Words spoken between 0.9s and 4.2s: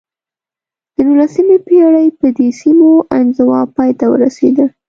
د نولسمې پېړۍ په دې سیمو انزوا پای ته